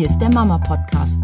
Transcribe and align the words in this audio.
Hier 0.00 0.08
ist 0.08 0.18
der 0.18 0.32
Mama 0.32 0.56
Podcast, 0.56 1.20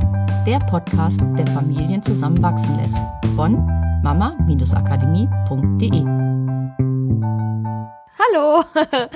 der 0.47 0.59
Podcast, 0.59 1.19
der 1.39 1.47
Familien 1.47 2.03
zusammenwachsen 2.03 2.77
lässt. 2.77 2.99
Von 3.35 3.65
mama-akademie.de. 4.03 6.05
Hallo 8.19 8.65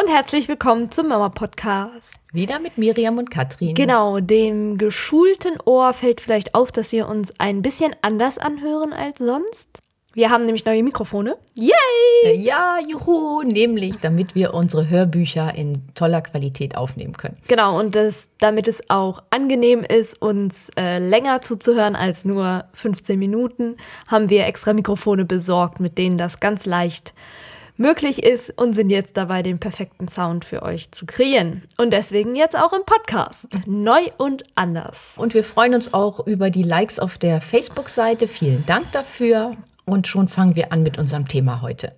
und 0.00 0.08
herzlich 0.08 0.48
willkommen 0.48 0.90
zum 0.90 1.06
Mama 1.06 1.28
Podcast. 1.28 2.18
Wieder 2.32 2.58
mit 2.58 2.76
Miriam 2.76 3.18
und 3.18 3.30
Katrin. 3.30 3.76
Genau, 3.76 4.18
dem 4.18 4.78
geschulten 4.78 5.58
Ohr 5.64 5.92
fällt 5.92 6.20
vielleicht 6.20 6.56
auf, 6.56 6.72
dass 6.72 6.90
wir 6.90 7.06
uns 7.06 7.32
ein 7.38 7.62
bisschen 7.62 7.94
anders 8.02 8.38
anhören 8.38 8.92
als 8.92 9.18
sonst. 9.18 9.80
Wir 10.18 10.30
haben 10.30 10.46
nämlich 10.46 10.64
neue 10.64 10.82
Mikrofone. 10.82 11.36
Yay! 11.54 11.70
Äh, 12.24 12.34
ja, 12.34 12.78
juhu, 12.88 13.44
nämlich 13.44 14.00
damit 14.00 14.34
wir 14.34 14.52
unsere 14.52 14.90
Hörbücher 14.90 15.54
in 15.54 15.80
toller 15.94 16.22
Qualität 16.22 16.76
aufnehmen 16.76 17.12
können. 17.16 17.36
Genau, 17.46 17.78
und 17.78 17.94
das, 17.94 18.28
damit 18.40 18.66
es 18.66 18.90
auch 18.90 19.22
angenehm 19.30 19.84
ist, 19.84 20.20
uns 20.20 20.70
äh, 20.76 20.98
länger 20.98 21.40
zuzuhören 21.40 21.94
als 21.94 22.24
nur 22.24 22.64
15 22.72 23.16
Minuten, 23.16 23.76
haben 24.08 24.28
wir 24.28 24.44
extra 24.46 24.72
Mikrofone 24.72 25.24
besorgt, 25.24 25.78
mit 25.78 25.98
denen 25.98 26.18
das 26.18 26.40
ganz 26.40 26.66
leicht 26.66 27.14
möglich 27.76 28.24
ist 28.24 28.58
und 28.58 28.74
sind 28.74 28.90
jetzt 28.90 29.16
dabei, 29.16 29.44
den 29.44 29.60
perfekten 29.60 30.08
Sound 30.08 30.44
für 30.44 30.64
euch 30.64 30.90
zu 30.90 31.06
kreieren. 31.06 31.62
Und 31.76 31.92
deswegen 31.92 32.34
jetzt 32.34 32.58
auch 32.58 32.72
im 32.72 32.82
Podcast. 32.84 33.46
Neu 33.68 34.00
und 34.16 34.42
anders. 34.56 35.14
Und 35.16 35.32
wir 35.32 35.44
freuen 35.44 35.76
uns 35.76 35.94
auch 35.94 36.26
über 36.26 36.50
die 36.50 36.64
Likes 36.64 36.98
auf 36.98 37.18
der 37.18 37.40
Facebook-Seite. 37.40 38.26
Vielen 38.26 38.66
Dank 38.66 38.90
dafür. 38.90 39.56
Und 39.88 40.06
schon 40.06 40.28
fangen 40.28 40.54
wir 40.54 40.72
an 40.72 40.82
mit 40.82 40.98
unserem 40.98 41.26
Thema 41.26 41.62
heute. 41.62 41.92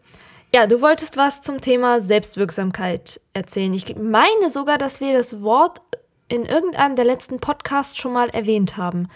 Ja, 0.53 0.67
du 0.67 0.81
wolltest 0.81 1.17
was 1.17 1.43
zum 1.43 1.61
Thema 1.61 2.01
Selbstwirksamkeit 2.01 3.21
erzählen. 3.35 3.73
Ich 3.73 3.97
meine 3.97 4.51
sogar, 4.51 4.79
dass 4.79 5.01
wir 5.01 5.13
das 5.13 5.43
Wort 5.43 5.81
in 6.29 6.45
irgendeinem 6.45 6.97
der 6.97 7.05
letzten 7.05 7.39
Podcasts 7.39 7.97
schon 7.97 8.13
mal 8.13 8.31
erwähnt 8.31 8.77
haben. 8.77 9.09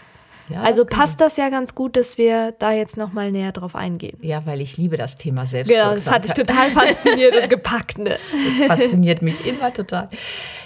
Ja, 0.48 0.60
also 0.60 0.84
das 0.84 0.96
passt 0.96 1.20
das 1.20 1.36
ja 1.36 1.48
ganz 1.48 1.74
gut, 1.74 1.96
dass 1.96 2.18
wir 2.18 2.52
da 2.58 2.72
jetzt 2.72 2.96
noch 2.96 3.12
mal 3.12 3.32
näher 3.32 3.52
drauf 3.52 3.74
eingehen. 3.74 4.18
Ja, 4.20 4.44
weil 4.44 4.60
ich 4.60 4.76
liebe 4.76 4.96
das 4.96 5.16
Thema 5.16 5.46
Selbstwirksamkeit. 5.46 5.96
Genau, 5.96 6.04
das 6.04 6.12
hat 6.12 6.24
dich 6.24 6.34
total 6.34 6.70
fasziniert 6.70 7.42
und 7.42 7.48
gepackt. 7.48 7.98
Ne? 7.98 8.18
Das 8.68 8.78
fasziniert 8.78 9.22
mich 9.22 9.44
immer 9.46 9.72
total. 9.72 10.08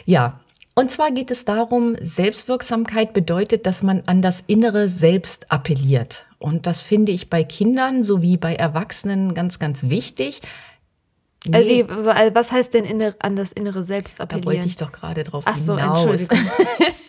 Ja, 0.05 0.35
und 0.79 0.93
zwar 0.93 1.11
geht 1.11 1.33
es 1.33 1.45
darum, 1.45 1.97
Selbstwirksamkeit 2.01 3.13
bedeutet, 3.13 3.67
dass 3.67 3.83
man 3.83 4.05
an 4.07 4.23
das 4.23 4.45
innere 4.47 4.87
Selbst 4.87 5.51
appelliert. 5.51 6.27
Und 6.39 6.69
das 6.69 6.83
finde 6.83 7.11
ich 7.11 7.29
bei 7.29 7.43
Kindern 7.43 8.05
sowie 8.05 8.37
bei 8.37 8.55
Erwachsenen 8.55 9.35
ganz, 9.35 9.59
ganz 9.59 9.89
wichtig. 9.89 10.41
Äh, 11.47 11.65
nee. 11.65 11.81
Äh, 11.81 12.33
was 12.33 12.53
heißt 12.53 12.75
denn 12.75 12.85
inner, 12.85 13.17
an 13.19 13.35
das 13.35 13.51
innere 13.51 13.83
Selbst 13.83 14.21
appellieren? 14.21 14.45
Da 14.45 14.53
wollte 14.53 14.69
ich 14.69 14.77
doch 14.77 14.93
gerade 14.93 15.25
drauf 15.25 15.43
Ach 15.49 15.57
so, 15.57 15.77
hinaus. 15.77 16.05
Entschuldigung. 16.05 16.49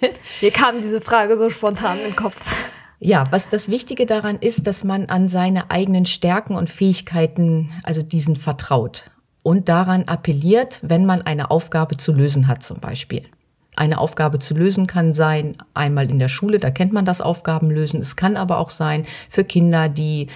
Mir 0.41 0.51
kam 0.51 0.81
diese 0.81 0.99
Frage 0.99 1.37
so 1.37 1.51
spontan 1.51 1.97
in 1.97 2.05
den 2.05 2.15
Kopf. 2.15 2.37
Ja, 2.97 3.25
was 3.29 3.49
das 3.49 3.69
Wichtige 3.69 4.07
daran 4.07 4.39
ist, 4.39 4.65
dass 4.65 4.83
man 4.83 5.05
an 5.09 5.29
seine 5.29 5.69
eigenen 5.69 6.07
Stärken 6.07 6.55
und 6.55 6.71
Fähigkeiten, 6.71 7.69
also 7.83 8.01
diesen 8.01 8.35
vertraut 8.35 9.11
und 9.43 9.69
daran 9.69 10.05
appelliert, 10.05 10.79
wenn 10.81 11.05
man 11.05 11.21
eine 11.21 11.51
Aufgabe 11.51 11.97
zu 11.97 12.13
lösen 12.13 12.47
hat 12.47 12.63
zum 12.63 12.79
Beispiel 12.79 13.27
eine 13.79 13.97
Aufgabe 13.97 14.39
zu 14.39 14.53
lösen 14.53 14.87
kann 14.87 15.13
sein, 15.13 15.55
einmal 15.73 16.09
in 16.09 16.19
der 16.19 16.29
Schule, 16.29 16.59
da 16.59 16.69
kennt 16.69 16.91
man 16.91 17.05
das 17.05 17.21
Aufgabenlösen. 17.21 18.01
Es 18.01 18.15
kann 18.15 18.35
aber 18.35 18.59
auch 18.59 18.69
sein 18.69 19.05
für 19.29 19.43
Kinder, 19.43 19.87
die 19.87 20.27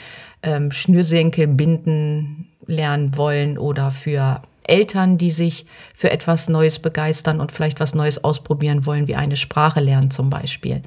ähm, 0.43 0.71
Schnürsenkel 0.71 1.47
binden 1.47 2.49
lernen 2.65 3.17
wollen 3.17 3.57
oder 3.57 3.91
für 3.91 4.41
Eltern, 4.65 5.17
die 5.17 5.31
sich 5.31 5.65
für 5.93 6.09
etwas 6.09 6.47
Neues 6.47 6.79
begeistern 6.79 7.41
und 7.41 7.51
vielleicht 7.51 7.81
was 7.81 7.95
Neues 7.95 8.23
ausprobieren 8.23 8.85
wollen, 8.85 9.09
wie 9.09 9.15
eine 9.15 9.35
Sprache 9.35 9.81
lernen 9.81 10.09
zum 10.09 10.29
Beispiel. 10.29 10.81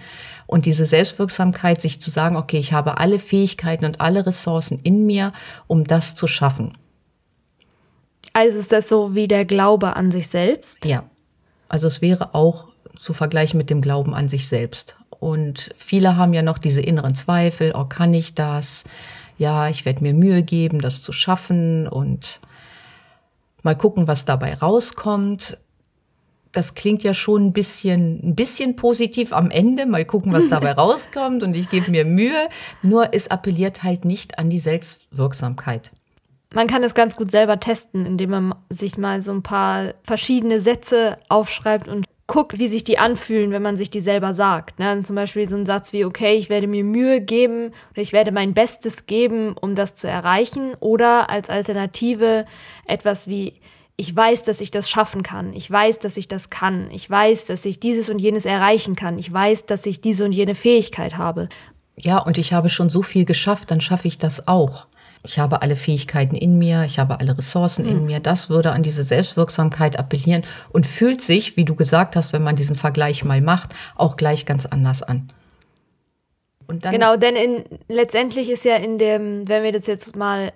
Und 0.46 0.64
diese 0.64 0.86
Selbstwirksamkeit, 0.86 1.82
sich 1.82 2.00
zu 2.00 2.10
sagen, 2.10 2.36
okay, 2.36 2.58
ich 2.58 2.72
habe 2.72 2.96
alle 2.96 3.18
Fähigkeiten 3.18 3.84
und 3.84 4.00
alle 4.00 4.24
Ressourcen 4.24 4.80
in 4.82 5.04
mir, 5.04 5.32
um 5.66 5.84
das 5.84 6.14
zu 6.14 6.26
schaffen. 6.26 6.72
Also 8.32 8.58
ist 8.58 8.72
das 8.72 8.88
so 8.88 9.14
wie 9.14 9.28
der 9.28 9.44
Glaube 9.44 9.96
an 9.96 10.10
sich 10.10 10.28
selbst? 10.28 10.84
Ja. 10.86 11.04
Also 11.68 11.86
es 11.86 12.00
wäre 12.02 12.34
auch 12.34 12.68
zu 12.96 13.12
vergleichen 13.12 13.58
mit 13.58 13.70
dem 13.70 13.80
Glauben 13.80 14.14
an 14.14 14.28
sich 14.28 14.46
selbst. 14.46 14.96
Und 15.10 15.70
viele 15.76 16.16
haben 16.16 16.34
ja 16.34 16.42
noch 16.42 16.58
diese 16.58 16.80
inneren 16.80 17.14
Zweifel, 17.14 17.72
oh, 17.74 17.84
kann 17.84 18.12
ich 18.14 18.34
das? 18.34 18.84
Ja, 19.38 19.68
ich 19.68 19.84
werde 19.84 20.02
mir 20.02 20.14
Mühe 20.14 20.42
geben, 20.42 20.80
das 20.80 21.02
zu 21.02 21.12
schaffen 21.12 21.88
und 21.88 22.40
mal 23.62 23.76
gucken, 23.76 24.08
was 24.08 24.24
dabei 24.24 24.54
rauskommt. 24.54 25.58
Das 26.52 26.74
klingt 26.74 27.02
ja 27.02 27.12
schon 27.12 27.46
ein 27.46 27.52
bisschen, 27.52 28.30
ein 28.30 28.34
bisschen 28.34 28.76
positiv 28.76 29.32
am 29.32 29.50
Ende. 29.50 29.84
Mal 29.84 30.06
gucken, 30.06 30.32
was 30.32 30.48
dabei 30.48 30.72
rauskommt 30.76 31.42
und 31.42 31.54
ich 31.54 31.68
gebe 31.68 31.90
mir 31.90 32.04
Mühe. 32.04 32.48
Nur 32.82 33.12
es 33.12 33.30
appelliert 33.30 33.82
halt 33.82 34.04
nicht 34.04 34.38
an 34.38 34.48
die 34.48 34.60
Selbstwirksamkeit. 34.60 35.92
Man 36.56 36.68
kann 36.68 36.82
es 36.82 36.94
ganz 36.94 37.16
gut 37.16 37.30
selber 37.30 37.60
testen, 37.60 38.06
indem 38.06 38.30
man 38.30 38.54
sich 38.70 38.96
mal 38.96 39.20
so 39.20 39.30
ein 39.30 39.42
paar 39.42 39.92
verschiedene 40.04 40.62
Sätze 40.62 41.18
aufschreibt 41.28 41.86
und 41.86 42.06
guckt, 42.26 42.58
wie 42.58 42.66
sich 42.66 42.82
die 42.82 42.98
anfühlen, 42.98 43.50
wenn 43.50 43.60
man 43.60 43.76
sich 43.76 43.90
die 43.90 44.00
selber 44.00 44.32
sagt. 44.32 44.78
Ne? 44.78 45.02
Zum 45.02 45.16
Beispiel 45.16 45.46
so 45.46 45.54
ein 45.54 45.66
Satz 45.66 45.92
wie, 45.92 46.06
okay, 46.06 46.36
ich 46.36 46.48
werde 46.48 46.66
mir 46.66 46.82
Mühe 46.82 47.20
geben 47.20 47.72
oder 47.90 48.00
ich 48.00 48.14
werde 48.14 48.32
mein 48.32 48.54
Bestes 48.54 49.04
geben, 49.04 49.54
um 49.60 49.74
das 49.74 49.96
zu 49.96 50.08
erreichen. 50.08 50.72
Oder 50.80 51.28
als 51.28 51.50
Alternative 51.50 52.46
etwas 52.86 53.28
wie, 53.28 53.60
ich 53.96 54.16
weiß, 54.16 54.42
dass 54.44 54.62
ich 54.62 54.70
das 54.70 54.88
schaffen 54.88 55.22
kann. 55.22 55.52
Ich 55.52 55.70
weiß, 55.70 55.98
dass 55.98 56.16
ich 56.16 56.26
das 56.26 56.48
kann. 56.48 56.90
Ich 56.90 57.10
weiß, 57.10 57.44
dass 57.44 57.66
ich 57.66 57.80
dieses 57.80 58.08
und 58.08 58.18
jenes 58.18 58.46
erreichen 58.46 58.96
kann. 58.96 59.18
Ich 59.18 59.30
weiß, 59.30 59.66
dass 59.66 59.84
ich 59.84 60.00
diese 60.00 60.24
und 60.24 60.32
jene 60.32 60.54
Fähigkeit 60.54 61.18
habe. 61.18 61.50
Ja, 61.98 62.16
und 62.16 62.38
ich 62.38 62.54
habe 62.54 62.70
schon 62.70 62.88
so 62.88 63.02
viel 63.02 63.26
geschafft, 63.26 63.70
dann 63.70 63.82
schaffe 63.82 64.08
ich 64.08 64.18
das 64.18 64.48
auch 64.48 64.86
ich 65.26 65.38
habe 65.38 65.62
alle 65.62 65.76
Fähigkeiten 65.76 66.36
in 66.36 66.58
mir, 66.58 66.84
ich 66.84 66.98
habe 66.98 67.20
alle 67.20 67.36
Ressourcen 67.36 67.84
mhm. 67.84 67.90
in 67.90 67.98
hm. 67.98 68.06
mir. 68.06 68.20
Das 68.20 68.48
würde 68.48 68.70
an 68.70 68.82
diese 68.82 69.02
Selbstwirksamkeit 69.02 69.98
appellieren 69.98 70.44
und 70.72 70.86
fühlt 70.86 71.20
sich, 71.20 71.56
wie 71.56 71.64
du 71.64 71.74
gesagt 71.74 72.16
hast, 72.16 72.32
wenn 72.32 72.42
man 72.42 72.56
diesen 72.56 72.76
Vergleich 72.76 73.24
mal 73.24 73.40
macht, 73.40 73.74
auch 73.94 74.16
gleich 74.16 74.46
ganz 74.46 74.66
anders 74.66 75.02
an. 75.02 75.32
genau, 76.68 77.16
denn 77.16 77.36
in, 77.36 77.64
letztendlich 77.88 78.50
ist 78.50 78.64
ja 78.64 78.76
in 78.76 78.98
dem, 78.98 79.48
wenn 79.48 79.62
wir 79.62 79.72
das 79.72 79.86
jetzt 79.86 80.16
mal 80.16 80.52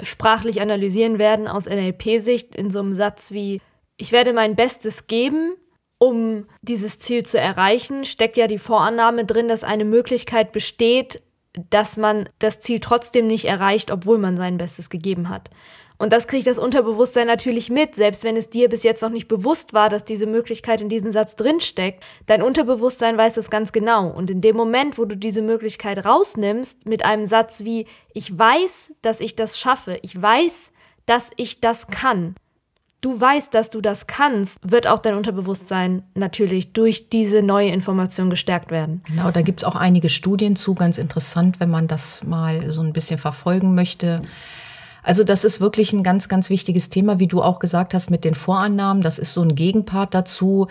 sprachlich 0.00 0.60
analysieren 0.60 1.18
werden 1.18 1.48
aus 1.48 1.66
NLP-Sicht, 1.66 2.54
in 2.54 2.70
so 2.70 2.80
einem 2.80 2.94
Satz 2.94 3.32
wie, 3.32 3.60
ich 3.96 4.12
werde 4.12 4.32
mein 4.32 4.56
Bestes 4.56 5.06
geben, 5.06 5.54
um 5.98 6.46
dieses 6.62 6.98
Ziel 6.98 7.24
zu 7.24 7.38
erreichen, 7.38 8.04
steckt 8.04 8.36
ja 8.36 8.46
die 8.46 8.58
Vorannahme 8.58 9.24
drin, 9.24 9.48
dass 9.48 9.64
eine 9.64 9.84
Möglichkeit 9.84 10.52
besteht, 10.52 11.22
dass 11.70 11.96
man 11.96 12.28
das 12.38 12.60
Ziel 12.60 12.80
trotzdem 12.80 13.26
nicht 13.26 13.44
erreicht, 13.44 13.90
obwohl 13.90 14.18
man 14.18 14.36
sein 14.36 14.58
Bestes 14.58 14.90
gegeben 14.90 15.28
hat. 15.28 15.50
Und 15.96 16.12
das 16.12 16.26
kriegt 16.26 16.48
das 16.48 16.58
Unterbewusstsein 16.58 17.26
natürlich 17.26 17.70
mit, 17.70 17.94
selbst 17.94 18.24
wenn 18.24 18.36
es 18.36 18.50
dir 18.50 18.68
bis 18.68 18.82
jetzt 18.82 19.02
noch 19.02 19.10
nicht 19.10 19.28
bewusst 19.28 19.72
war, 19.74 19.88
dass 19.88 20.04
diese 20.04 20.26
Möglichkeit 20.26 20.80
in 20.80 20.88
diesem 20.88 21.12
Satz 21.12 21.36
drinsteckt. 21.36 22.02
Dein 22.26 22.42
Unterbewusstsein 22.42 23.16
weiß 23.16 23.34
das 23.34 23.48
ganz 23.48 23.70
genau. 23.70 24.08
Und 24.08 24.28
in 24.28 24.40
dem 24.40 24.56
Moment, 24.56 24.98
wo 24.98 25.04
du 25.04 25.16
diese 25.16 25.42
Möglichkeit 25.42 26.04
rausnimmst, 26.04 26.86
mit 26.86 27.04
einem 27.04 27.26
Satz 27.26 27.62
wie, 27.62 27.86
ich 28.12 28.36
weiß, 28.36 28.94
dass 29.02 29.20
ich 29.20 29.36
das 29.36 29.58
schaffe, 29.58 29.98
ich 30.02 30.20
weiß, 30.20 30.72
dass 31.06 31.30
ich 31.36 31.60
das 31.60 31.86
kann, 31.86 32.34
du 33.04 33.20
weißt, 33.20 33.52
dass 33.52 33.70
du 33.70 33.80
das 33.80 34.06
kannst, 34.06 34.58
wird 34.62 34.86
auch 34.86 34.98
dein 34.98 35.14
Unterbewusstsein 35.14 36.02
natürlich 36.14 36.72
durch 36.72 37.10
diese 37.10 37.42
neue 37.42 37.68
Information 37.68 38.30
gestärkt 38.30 38.70
werden. 38.70 39.02
Genau, 39.06 39.30
da 39.30 39.42
gibt 39.42 39.60
es 39.60 39.64
auch 39.64 39.76
einige 39.76 40.08
Studien 40.08 40.56
zu, 40.56 40.74
ganz 40.74 40.96
interessant, 40.96 41.60
wenn 41.60 41.70
man 41.70 41.86
das 41.86 42.24
mal 42.24 42.70
so 42.70 42.82
ein 42.82 42.94
bisschen 42.94 43.18
verfolgen 43.18 43.74
möchte. 43.74 44.22
Also 45.02 45.22
das 45.22 45.44
ist 45.44 45.60
wirklich 45.60 45.92
ein 45.92 46.02
ganz, 46.02 46.28
ganz 46.28 46.48
wichtiges 46.48 46.88
Thema, 46.88 47.18
wie 47.18 47.26
du 47.26 47.42
auch 47.42 47.58
gesagt 47.58 47.92
hast 47.92 48.10
mit 48.10 48.24
den 48.24 48.34
Vorannahmen. 48.34 49.02
Das 49.02 49.18
ist 49.18 49.34
so 49.34 49.42
ein 49.42 49.54
Gegenpart 49.54 50.14
dazu, 50.14 50.68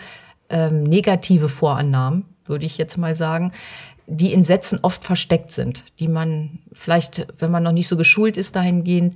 ähm, 0.50 0.84
negative 0.84 1.50
Vorannahmen, 1.50 2.26
würde 2.46 2.66
ich 2.66 2.80
jetzt 2.80 2.98
mal 2.98 3.16
sagen 3.16 3.52
die 4.06 4.34
in 4.34 4.44
Sätzen 4.44 4.80
oft 4.82 5.06
versteckt 5.06 5.52
sind, 5.52 5.84
die 6.00 6.08
man 6.08 6.60
vielleicht, 6.74 7.28
wenn 7.40 7.52
man 7.52 7.64
noch 7.64 7.72
nicht 7.72 7.88
so 7.88 7.96
geschult 7.96 8.38
ist 8.38 8.56
dahingehend, 8.56 9.16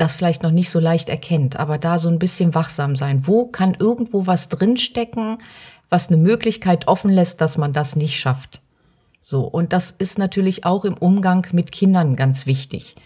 das 0.00 0.16
vielleicht 0.16 0.42
noch 0.42 0.50
nicht 0.50 0.70
so 0.70 0.80
leicht 0.80 1.08
erkennt, 1.08 1.56
aber 1.56 1.76
da 1.76 1.98
so 1.98 2.08
ein 2.08 2.18
bisschen 2.18 2.54
wachsam 2.54 2.96
sein. 2.96 3.26
Wo 3.26 3.46
kann 3.46 3.76
irgendwo 3.78 4.26
was 4.26 4.48
drinstecken, 4.48 5.38
was 5.90 6.08
eine 6.08 6.16
Möglichkeit 6.16 6.88
offen 6.88 7.10
lässt, 7.10 7.40
dass 7.40 7.58
man 7.58 7.72
das 7.72 7.96
nicht 7.96 8.18
schafft? 8.18 8.62
So. 9.22 9.42
Und 9.44 9.74
das 9.74 9.90
ist 9.90 10.18
natürlich 10.18 10.64
auch 10.64 10.86
im 10.86 10.94
Umgang 10.94 11.46
mit 11.52 11.70
Kindern 11.70 12.16
ganz 12.16 12.46
wichtig. 12.46 12.96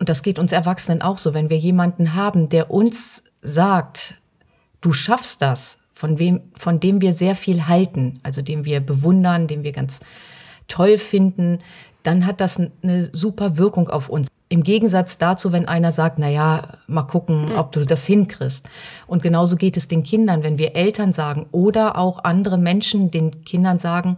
Und 0.00 0.08
das 0.08 0.22
geht 0.22 0.38
uns 0.38 0.50
Erwachsenen 0.50 1.00
auch 1.00 1.18
so, 1.18 1.32
wenn 1.32 1.48
wir 1.48 1.58
jemanden 1.58 2.14
haben, 2.14 2.48
der 2.48 2.70
uns 2.70 3.22
sagt, 3.42 4.16
du 4.80 4.92
schaffst 4.92 5.42
das, 5.42 5.78
von 5.92 6.18
wem, 6.18 6.40
von 6.56 6.80
dem 6.80 7.00
wir 7.00 7.12
sehr 7.12 7.34
viel 7.34 7.66
halten, 7.66 8.20
also 8.22 8.42
dem 8.42 8.64
wir 8.64 8.80
bewundern, 8.80 9.46
den 9.46 9.62
wir 9.62 9.72
ganz 9.72 10.00
toll 10.68 10.98
finden, 10.98 11.58
dann 12.02 12.26
hat 12.26 12.40
das 12.40 12.60
eine 12.82 13.04
super 13.12 13.58
Wirkung 13.58 13.88
auf 13.88 14.08
uns. 14.08 14.28
Im 14.50 14.62
Gegensatz 14.62 15.18
dazu, 15.18 15.52
wenn 15.52 15.68
einer 15.68 15.92
sagt, 15.92 16.18
na 16.18 16.28
ja, 16.28 16.78
mal 16.86 17.02
gucken, 17.02 17.52
ob 17.56 17.72
du 17.72 17.84
das 17.84 18.06
hinkriegst. 18.06 18.66
Und 19.06 19.22
genauso 19.22 19.56
geht 19.56 19.76
es 19.76 19.88
den 19.88 20.02
Kindern, 20.02 20.42
wenn 20.42 20.56
wir 20.56 20.74
Eltern 20.74 21.12
sagen 21.12 21.46
oder 21.52 21.98
auch 21.98 22.24
andere 22.24 22.56
Menschen 22.56 23.10
den 23.10 23.44
Kindern 23.44 23.78
sagen, 23.78 24.16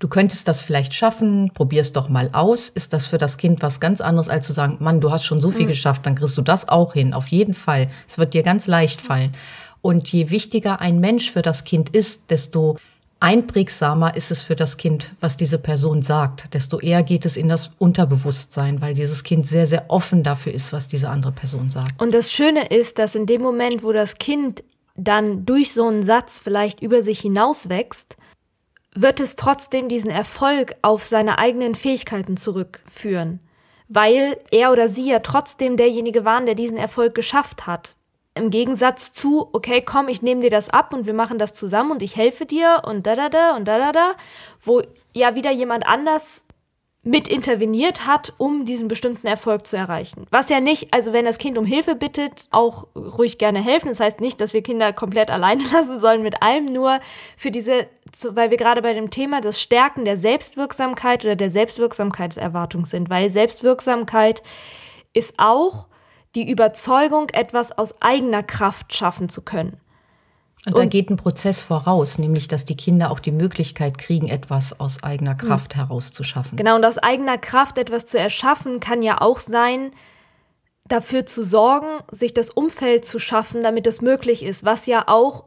du 0.00 0.08
könntest 0.08 0.48
das 0.48 0.62
vielleicht 0.62 0.94
schaffen, 0.94 1.52
probier's 1.54 1.92
doch 1.92 2.08
mal 2.08 2.30
aus, 2.32 2.68
ist 2.68 2.92
das 2.92 3.06
für 3.06 3.18
das 3.18 3.36
Kind 3.36 3.62
was 3.62 3.78
ganz 3.78 4.00
anderes, 4.00 4.28
als 4.28 4.46
zu 4.46 4.52
sagen, 4.52 4.78
Mann, 4.80 5.00
du 5.00 5.12
hast 5.12 5.24
schon 5.24 5.40
so 5.40 5.50
viel 5.52 5.66
mhm. 5.66 5.70
geschafft, 5.70 6.06
dann 6.06 6.16
kriegst 6.16 6.36
du 6.36 6.42
das 6.42 6.68
auch 6.68 6.94
hin, 6.94 7.14
auf 7.14 7.28
jeden 7.28 7.54
Fall. 7.54 7.88
Es 8.08 8.18
wird 8.18 8.34
dir 8.34 8.42
ganz 8.42 8.66
leicht 8.66 9.00
fallen. 9.00 9.32
Und 9.80 10.12
je 10.12 10.30
wichtiger 10.30 10.80
ein 10.80 10.98
Mensch 10.98 11.30
für 11.30 11.42
das 11.42 11.62
Kind 11.62 11.90
ist, 11.90 12.32
desto 12.32 12.76
einprägsamer 13.20 14.16
ist 14.16 14.30
es 14.30 14.42
für 14.42 14.56
das 14.56 14.76
Kind, 14.76 15.14
was 15.20 15.36
diese 15.36 15.58
Person 15.58 16.02
sagt, 16.02 16.54
desto 16.54 16.78
eher 16.80 17.02
geht 17.02 17.24
es 17.24 17.36
in 17.36 17.48
das 17.48 17.70
Unterbewusstsein, 17.78 18.80
weil 18.80 18.94
dieses 18.94 19.24
Kind 19.24 19.46
sehr, 19.46 19.66
sehr 19.66 19.86
offen 19.88 20.22
dafür 20.22 20.52
ist, 20.52 20.72
was 20.72 20.88
diese 20.88 21.10
andere 21.10 21.32
Person 21.32 21.70
sagt. 21.70 22.00
Und 22.00 22.14
das 22.14 22.32
Schöne 22.32 22.68
ist, 22.68 22.98
dass 22.98 23.14
in 23.14 23.26
dem 23.26 23.42
Moment, 23.42 23.82
wo 23.82 23.92
das 23.92 24.16
Kind 24.16 24.62
dann 24.96 25.46
durch 25.46 25.72
so 25.72 25.86
einen 25.86 26.02
Satz 26.02 26.40
vielleicht 26.40 26.82
über 26.82 27.02
sich 27.02 27.20
hinauswächst, 27.20 28.16
wird 28.94 29.20
es 29.20 29.36
trotzdem 29.36 29.88
diesen 29.88 30.10
Erfolg 30.10 30.76
auf 30.82 31.04
seine 31.04 31.38
eigenen 31.38 31.74
Fähigkeiten 31.74 32.36
zurückführen, 32.36 33.40
weil 33.88 34.36
er 34.50 34.72
oder 34.72 34.88
sie 34.88 35.08
ja 35.08 35.20
trotzdem 35.20 35.76
derjenige 35.76 36.24
waren, 36.24 36.46
der 36.46 36.54
diesen 36.54 36.76
Erfolg 36.76 37.14
geschafft 37.14 37.66
hat. 37.66 37.92
Im 38.38 38.50
Gegensatz 38.50 39.12
zu, 39.12 39.48
okay, 39.52 39.82
komm, 39.82 40.08
ich 40.08 40.22
nehme 40.22 40.40
dir 40.40 40.50
das 40.50 40.70
ab 40.70 40.94
und 40.94 41.06
wir 41.06 41.14
machen 41.14 41.38
das 41.38 41.52
zusammen 41.52 41.90
und 41.90 42.02
ich 42.02 42.16
helfe 42.16 42.46
dir 42.46 42.82
und 42.86 43.06
da 43.06 43.16
da 43.16 43.28
da 43.28 43.56
und 43.56 43.66
da 43.66 43.78
da 43.78 43.92
da, 43.92 44.12
wo 44.62 44.82
ja 45.12 45.34
wieder 45.34 45.50
jemand 45.50 45.86
anders 45.86 46.44
mit 47.02 47.28
interveniert 47.28 48.06
hat, 48.06 48.34
um 48.38 48.64
diesen 48.64 48.88
bestimmten 48.88 49.26
Erfolg 49.26 49.66
zu 49.66 49.76
erreichen. 49.76 50.26
Was 50.30 50.48
ja 50.50 50.60
nicht, 50.60 50.92
also 50.92 51.12
wenn 51.12 51.24
das 51.24 51.38
Kind 51.38 51.56
um 51.56 51.64
Hilfe 51.64 51.94
bittet, 51.94 52.48
auch 52.50 52.88
ruhig 52.94 53.38
gerne 53.38 53.62
helfen. 53.62 53.88
Das 53.88 54.00
heißt 54.00 54.20
nicht, 54.20 54.40
dass 54.40 54.52
wir 54.52 54.62
Kinder 54.62 54.92
komplett 54.92 55.30
alleine 55.30 55.62
lassen 55.72 56.00
sollen 56.00 56.22
mit 56.22 56.42
allem, 56.42 56.66
nur 56.66 57.00
für 57.36 57.50
diese, 57.50 57.86
weil 58.30 58.50
wir 58.50 58.58
gerade 58.58 58.82
bei 58.82 58.94
dem 58.94 59.10
Thema 59.10 59.40
das 59.40 59.60
Stärken 59.60 60.04
der 60.04 60.16
Selbstwirksamkeit 60.16 61.24
oder 61.24 61.36
der 61.36 61.50
Selbstwirksamkeitserwartung 61.50 62.84
sind, 62.84 63.08
weil 63.08 63.30
Selbstwirksamkeit 63.30 64.42
ist 65.14 65.34
auch 65.38 65.87
die 66.38 66.48
Überzeugung, 66.48 67.28
etwas 67.30 67.76
aus 67.76 68.00
eigener 68.00 68.44
Kraft 68.44 68.94
schaffen 68.94 69.28
zu 69.28 69.42
können. 69.42 69.80
Und, 70.66 70.78
da 70.78 70.84
geht 70.84 71.10
ein 71.10 71.16
Prozess 71.16 71.62
voraus, 71.62 72.18
nämlich 72.18 72.46
dass 72.46 72.64
die 72.64 72.76
Kinder 72.76 73.10
auch 73.10 73.20
die 73.20 73.32
Möglichkeit 73.32 73.98
kriegen, 73.98 74.28
etwas 74.28 74.78
aus 74.78 75.02
eigener 75.02 75.32
hm. 75.32 75.38
Kraft 75.38 75.74
mhm. 75.74 75.80
herauszuschaffen. 75.80 76.56
Genau, 76.56 76.76
und 76.76 76.84
aus 76.84 76.98
eigener 76.98 77.38
Kraft 77.38 77.78
etwas 77.78 78.06
zu 78.06 78.18
erschaffen, 78.18 78.78
kann 78.78 79.02
ja 79.02 79.20
auch 79.20 79.40
sein, 79.40 79.92
dafür 80.86 81.26
zu 81.26 81.44
sorgen, 81.44 81.88
sich 82.10 82.34
das 82.34 82.50
Umfeld 82.50 83.04
zu 83.04 83.18
schaffen, 83.18 83.62
damit 83.62 83.86
es 83.86 84.00
möglich 84.00 84.44
ist, 84.44 84.64
was 84.64 84.86
ja 84.86 85.04
auch 85.08 85.44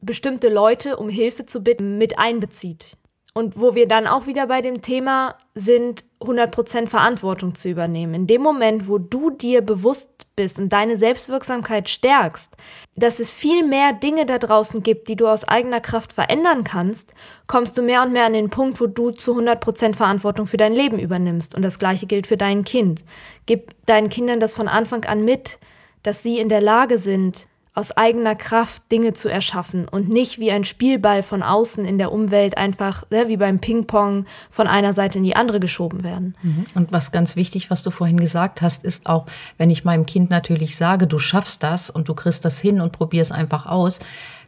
bestimmte 0.00 0.48
Leute 0.48 0.96
um 0.96 1.08
Hilfe 1.08 1.46
zu 1.46 1.62
bitten 1.62 1.98
mit 1.98 2.18
einbezieht. 2.18 2.96
Und 3.34 3.58
wo 3.58 3.74
wir 3.74 3.88
dann 3.88 4.06
auch 4.06 4.26
wieder 4.26 4.46
bei 4.46 4.60
dem 4.60 4.82
Thema 4.82 5.36
sind, 5.54 6.04
100% 6.20 6.86
Verantwortung 6.86 7.54
zu 7.54 7.70
übernehmen. 7.70 8.14
In 8.14 8.26
dem 8.26 8.42
Moment, 8.42 8.88
wo 8.88 8.98
du 8.98 9.30
dir 9.30 9.62
bewusst 9.62 10.26
bist 10.36 10.58
und 10.58 10.72
deine 10.72 10.96
Selbstwirksamkeit 10.96 11.88
stärkst, 11.88 12.56
dass 12.94 13.20
es 13.20 13.32
viel 13.32 13.66
mehr 13.66 13.92
Dinge 13.92 14.26
da 14.26 14.38
draußen 14.38 14.82
gibt, 14.82 15.08
die 15.08 15.16
du 15.16 15.28
aus 15.28 15.44
eigener 15.48 15.80
Kraft 15.80 16.12
verändern 16.12 16.64
kannst, 16.64 17.14
kommst 17.46 17.76
du 17.76 17.82
mehr 17.82 18.02
und 18.02 18.12
mehr 18.12 18.26
an 18.26 18.32
den 18.34 18.50
Punkt, 18.50 18.80
wo 18.80 18.86
du 18.86 19.10
zu 19.10 19.38
100% 19.38 19.94
Verantwortung 19.94 20.46
für 20.46 20.56
dein 20.56 20.72
Leben 20.72 20.98
übernimmst. 20.98 21.54
Und 21.54 21.62
das 21.62 21.78
gleiche 21.78 22.06
gilt 22.06 22.26
für 22.26 22.36
dein 22.36 22.64
Kind. 22.64 23.04
Gib 23.46 23.74
deinen 23.86 24.08
Kindern 24.08 24.40
das 24.40 24.54
von 24.54 24.68
Anfang 24.68 25.04
an 25.04 25.24
mit, 25.24 25.58
dass 26.02 26.22
sie 26.22 26.38
in 26.38 26.48
der 26.48 26.60
Lage 26.60 26.98
sind, 26.98 27.46
aus 27.74 27.90
eigener 27.96 28.34
Kraft 28.34 28.82
Dinge 28.92 29.14
zu 29.14 29.30
erschaffen 29.30 29.88
und 29.88 30.10
nicht 30.10 30.38
wie 30.38 30.50
ein 30.50 30.64
Spielball 30.64 31.22
von 31.22 31.42
außen 31.42 31.86
in 31.86 31.96
der 31.96 32.12
Umwelt 32.12 32.58
einfach, 32.58 33.04
ne, 33.10 33.28
wie 33.28 33.38
beim 33.38 33.60
Ping-Pong, 33.60 34.26
von 34.50 34.66
einer 34.66 34.92
Seite 34.92 35.18
in 35.18 35.24
die 35.24 35.36
andere 35.36 35.58
geschoben 35.58 36.04
werden. 36.04 36.34
Mhm. 36.42 36.66
Und 36.74 36.92
was 36.92 37.12
ganz 37.12 37.34
wichtig, 37.34 37.70
was 37.70 37.82
du 37.82 37.90
vorhin 37.90 38.20
gesagt 38.20 38.60
hast, 38.60 38.84
ist 38.84 39.06
auch, 39.06 39.26
wenn 39.56 39.70
ich 39.70 39.84
meinem 39.84 40.04
Kind 40.04 40.28
natürlich 40.28 40.76
sage, 40.76 41.06
du 41.06 41.18
schaffst 41.18 41.62
das 41.62 41.88
und 41.88 42.08
du 42.08 42.14
kriegst 42.14 42.44
das 42.44 42.60
hin 42.60 42.80
und 42.80 42.92
probierst 42.92 43.32
einfach 43.32 43.64
aus, 43.64 44.00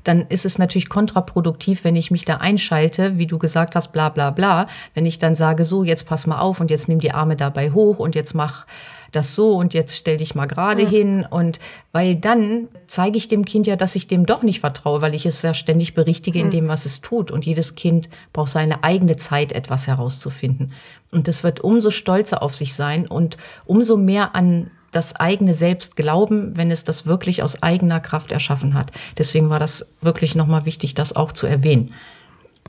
dann 0.04 0.26
ist 0.28 0.44
es 0.44 0.58
natürlich 0.58 0.90
kontraproduktiv, 0.90 1.82
wenn 1.84 1.96
ich 1.96 2.10
mich 2.10 2.26
da 2.26 2.36
einschalte, 2.36 3.16
wie 3.16 3.26
du 3.26 3.38
gesagt 3.38 3.74
hast, 3.74 3.90
bla 3.92 4.10
bla 4.10 4.30
bla, 4.30 4.66
wenn 4.92 5.06
ich 5.06 5.18
dann 5.18 5.34
sage, 5.34 5.64
so, 5.64 5.82
jetzt 5.82 6.04
pass 6.06 6.26
mal 6.26 6.40
auf 6.40 6.60
und 6.60 6.70
jetzt 6.70 6.88
nimm 6.88 7.00
die 7.00 7.12
Arme 7.12 7.36
dabei 7.36 7.70
hoch 7.70 7.98
und 7.98 8.14
jetzt 8.14 8.34
mach 8.34 8.66
das 9.14 9.34
so 9.34 9.52
und 9.52 9.74
jetzt 9.74 9.96
stell 9.96 10.16
dich 10.18 10.34
mal 10.34 10.46
gerade 10.46 10.84
mhm. 10.84 10.88
hin. 10.88 11.26
Und 11.28 11.60
weil 11.92 12.16
dann 12.16 12.68
zeige 12.86 13.16
ich 13.16 13.28
dem 13.28 13.44
Kind 13.44 13.66
ja, 13.66 13.76
dass 13.76 13.96
ich 13.96 14.06
dem 14.06 14.26
doch 14.26 14.42
nicht 14.42 14.60
vertraue, 14.60 15.00
weil 15.00 15.14
ich 15.14 15.26
es 15.26 15.42
ja 15.42 15.54
ständig 15.54 15.94
berichtige 15.94 16.38
mhm. 16.38 16.44
in 16.46 16.50
dem, 16.50 16.68
was 16.68 16.86
es 16.86 17.00
tut. 17.00 17.30
Und 17.30 17.46
jedes 17.46 17.74
Kind 17.74 18.08
braucht 18.32 18.50
seine 18.50 18.84
eigene 18.84 19.16
Zeit, 19.16 19.52
etwas 19.52 19.86
herauszufinden. 19.86 20.72
Und 21.10 21.28
es 21.28 21.44
wird 21.44 21.60
umso 21.60 21.90
stolzer 21.90 22.42
auf 22.42 22.54
sich 22.54 22.74
sein 22.74 23.06
und 23.06 23.36
umso 23.66 23.96
mehr 23.96 24.34
an 24.34 24.70
das 24.90 25.16
eigene 25.16 25.54
Selbst 25.54 25.96
glauben, 25.96 26.56
wenn 26.56 26.70
es 26.70 26.84
das 26.84 27.06
wirklich 27.06 27.42
aus 27.42 27.62
eigener 27.62 28.00
Kraft 28.00 28.32
erschaffen 28.32 28.74
hat. 28.74 28.92
Deswegen 29.18 29.50
war 29.50 29.58
das 29.58 29.88
wirklich 30.00 30.34
nochmal 30.34 30.66
wichtig, 30.66 30.94
das 30.94 31.14
auch 31.16 31.32
zu 31.32 31.46
erwähnen. 31.46 31.92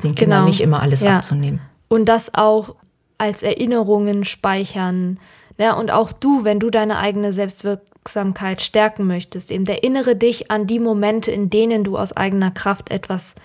Den 0.04 0.16
Kindern 0.16 0.40
genau. 0.40 0.48
nicht 0.48 0.62
immer 0.62 0.82
alles 0.82 1.02
ja. 1.02 1.18
abzunehmen. 1.18 1.62
Und 1.88 2.06
das 2.06 2.34
auch 2.34 2.76
als 3.18 3.44
Erinnerungen 3.44 4.26
speichern, 4.26 5.20
ja, 5.58 5.74
und 5.74 5.92
auch 5.92 6.12
du, 6.12 6.44
wenn 6.44 6.60
du 6.60 6.70
deine 6.70 6.98
eigene 6.98 7.32
Selbstwirksamkeit 7.32 8.62
stärken 8.62 9.08
möchtest, 9.08 9.52
eben 9.52 9.66
erinnere 9.66 10.16
dich 10.16 10.52
an 10.52 10.68
die 10.68 10.80
Momente, 10.80 11.32
in 11.32 11.50
denen 11.50 11.84
du 11.84 11.98
aus 11.98 12.16
eigener 12.16 12.52
Kraft 12.52 12.92
etwas 12.92 13.36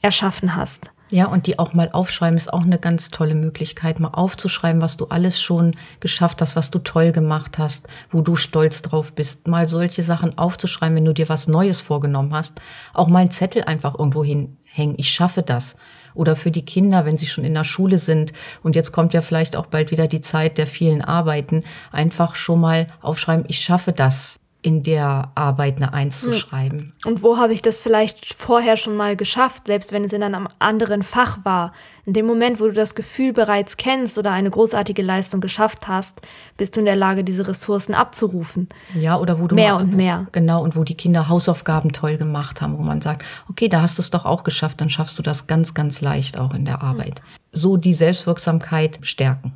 erschaffen 0.00 0.54
hast. 0.54 0.92
Ja, 1.10 1.26
und 1.26 1.46
die 1.46 1.58
auch 1.58 1.74
mal 1.74 1.90
aufschreiben 1.90 2.36
ist 2.36 2.52
auch 2.52 2.62
eine 2.62 2.78
ganz 2.78 3.08
tolle 3.08 3.34
Möglichkeit, 3.34 3.98
mal 3.98 4.08
aufzuschreiben, 4.12 4.80
was 4.80 4.96
du 4.96 5.06
alles 5.06 5.40
schon 5.40 5.74
geschafft 5.98 6.40
hast, 6.40 6.54
was 6.54 6.70
du 6.70 6.78
toll 6.78 7.10
gemacht 7.10 7.58
hast, 7.58 7.88
wo 8.10 8.20
du 8.20 8.36
stolz 8.36 8.82
drauf 8.82 9.12
bist. 9.14 9.48
Mal 9.48 9.66
solche 9.66 10.02
Sachen 10.02 10.38
aufzuschreiben, 10.38 10.96
wenn 10.96 11.04
du 11.04 11.12
dir 11.12 11.28
was 11.28 11.48
Neues 11.48 11.80
vorgenommen 11.80 12.32
hast. 12.32 12.60
Auch 12.94 13.08
mal 13.08 13.20
einen 13.20 13.32
Zettel 13.32 13.64
einfach 13.64 13.98
irgendwo 13.98 14.22
hinhängen. 14.22 14.94
Ich 14.98 15.10
schaffe 15.10 15.42
das 15.42 15.76
oder 16.14 16.36
für 16.36 16.52
die 16.52 16.64
Kinder, 16.64 17.04
wenn 17.04 17.18
sie 17.18 17.26
schon 17.26 17.44
in 17.44 17.54
der 17.54 17.64
Schule 17.64 17.98
sind. 17.98 18.32
Und 18.62 18.76
jetzt 18.76 18.92
kommt 18.92 19.12
ja 19.12 19.20
vielleicht 19.20 19.56
auch 19.56 19.66
bald 19.66 19.90
wieder 19.90 20.06
die 20.06 20.20
Zeit 20.20 20.58
der 20.58 20.66
vielen 20.68 21.02
Arbeiten. 21.02 21.64
Einfach 21.90 22.36
schon 22.36 22.60
mal 22.60 22.86
aufschreiben, 23.00 23.44
ich 23.48 23.60
schaffe 23.60 23.92
das 23.92 24.38
in 24.62 24.82
der 24.82 25.32
Arbeit 25.34 25.76
eine 25.76 25.92
Eins 25.92 26.20
zu 26.20 26.30
hm. 26.30 26.36
schreiben. 26.36 26.92
Und 27.04 27.22
wo 27.22 27.38
habe 27.38 27.52
ich 27.52 27.62
das 27.62 27.78
vielleicht 27.80 28.34
vorher 28.34 28.76
schon 28.76 28.96
mal 28.96 29.16
geschafft, 29.16 29.66
selbst 29.66 29.92
wenn 29.92 30.04
es 30.04 30.12
in 30.12 30.22
einem 30.22 30.48
anderen 30.58 31.02
Fach 31.02 31.38
war? 31.44 31.72
In 32.04 32.12
dem 32.12 32.26
Moment, 32.26 32.60
wo 32.60 32.64
du 32.64 32.72
das 32.72 32.94
Gefühl 32.94 33.32
bereits 33.32 33.76
kennst 33.76 34.18
oder 34.18 34.32
eine 34.32 34.50
großartige 34.50 35.02
Leistung 35.02 35.40
geschafft 35.40 35.88
hast, 35.88 36.20
bist 36.56 36.76
du 36.76 36.80
in 36.80 36.86
der 36.86 36.96
Lage, 36.96 37.24
diese 37.24 37.46
Ressourcen 37.46 37.94
abzurufen. 37.94 38.68
Ja, 38.94 39.18
oder 39.18 39.38
wo 39.38 39.46
du 39.46 39.54
mehr 39.54 39.74
mal, 39.74 39.82
und 39.82 39.94
mehr. 39.94 40.26
Genau, 40.32 40.62
und 40.62 40.76
wo 40.76 40.84
die 40.84 40.96
Kinder 40.96 41.28
Hausaufgaben 41.28 41.92
toll 41.92 42.16
gemacht 42.16 42.60
haben, 42.60 42.76
wo 42.78 42.82
man 42.82 43.00
sagt, 43.00 43.24
okay, 43.48 43.68
da 43.68 43.82
hast 43.82 43.98
du 43.98 44.02
es 44.02 44.10
doch 44.10 44.24
auch 44.24 44.44
geschafft, 44.44 44.80
dann 44.80 44.90
schaffst 44.90 45.18
du 45.18 45.22
das 45.22 45.46
ganz, 45.46 45.74
ganz 45.74 46.00
leicht 46.00 46.38
auch 46.38 46.54
in 46.54 46.64
der 46.64 46.82
Arbeit. 46.82 47.22
So 47.52 47.76
die 47.76 47.94
Selbstwirksamkeit 47.94 48.98
stärken. 49.02 49.52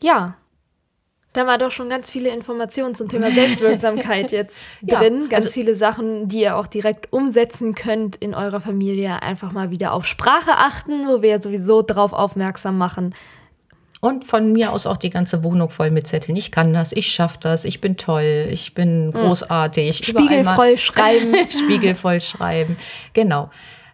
Ja, 0.00 0.36
da 1.38 1.46
war 1.46 1.56
doch 1.56 1.70
schon 1.70 1.88
ganz 1.88 2.10
viele 2.10 2.30
Informationen 2.30 2.96
zum 2.96 3.08
Thema 3.08 3.30
Selbstwirksamkeit 3.30 4.32
jetzt 4.32 4.60
drin. 4.82 5.22
Ja, 5.22 5.28
ganz 5.28 5.46
also 5.46 5.50
viele 5.50 5.76
Sachen, 5.76 6.28
die 6.28 6.40
ihr 6.40 6.56
auch 6.56 6.66
direkt 6.66 7.12
umsetzen 7.12 7.76
könnt 7.76 8.16
in 8.16 8.34
eurer 8.34 8.60
Familie. 8.60 9.22
Einfach 9.22 9.52
mal 9.52 9.70
wieder 9.70 9.92
auf 9.92 10.04
Sprache 10.04 10.56
achten, 10.56 11.06
wo 11.06 11.22
wir 11.22 11.30
ja 11.30 11.40
sowieso 11.40 11.82
drauf 11.82 12.12
aufmerksam 12.12 12.76
machen. 12.76 13.14
Und 14.00 14.24
von 14.24 14.52
mir 14.52 14.72
aus 14.72 14.86
auch 14.86 14.96
die 14.96 15.10
ganze 15.10 15.44
Wohnung 15.44 15.70
voll 15.70 15.92
mit 15.92 16.08
Zetteln. 16.08 16.34
Ich 16.34 16.50
kann 16.50 16.72
das, 16.72 16.92
ich 16.92 17.06
schaffe 17.06 17.38
das, 17.40 17.64
ich 17.64 17.80
bin 17.80 17.96
toll, 17.96 18.48
ich 18.50 18.74
bin 18.74 19.12
hm. 19.12 19.22
großartig. 19.22 20.04
Spiegelvoll 20.04 20.76
schreiben. 20.76 21.34
Spiegelvoll 21.50 22.20
schreiben. 22.20 22.76
Genau. 23.12 23.48